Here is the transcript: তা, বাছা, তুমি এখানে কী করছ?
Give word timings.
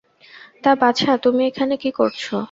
তা, 0.63 0.71
বাছা, 0.75 1.11
তুমি 1.17 1.41
এখানে 1.45 1.75
কী 1.77 1.89
করছ? 1.91 2.23